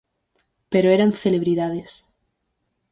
[0.71, 1.91] Pero eran celebridades.